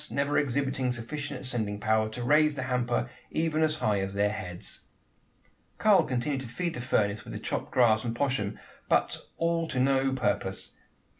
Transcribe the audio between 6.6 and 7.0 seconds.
the